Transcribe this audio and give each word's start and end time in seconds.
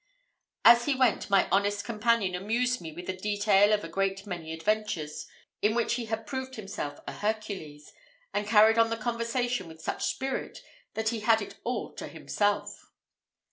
As 0.65 0.85
he 0.85 0.95
went, 0.95 1.29
my 1.29 1.47
honest 1.51 1.85
companion 1.85 2.33
amused 2.33 2.81
me 2.81 2.91
with 2.91 3.05
the 3.05 3.15
detail 3.15 3.71
of 3.71 3.83
a 3.83 3.87
great 3.87 4.25
many 4.25 4.51
adventures, 4.51 5.27
in 5.61 5.75
which 5.75 5.93
he 5.93 6.05
had 6.05 6.25
proved 6.25 6.55
himself 6.55 6.99
a 7.05 7.11
Hercules, 7.13 7.93
and 8.33 8.47
carried 8.47 8.79
on 8.79 8.89
the 8.89 8.97
conversation 8.97 9.67
with 9.67 9.79
such 9.79 10.05
spirit 10.09 10.63
that 10.95 11.09
he 11.09 11.19
had 11.19 11.39
it 11.39 11.59
all 11.63 11.93
to 11.93 12.07
himself. 12.07 12.83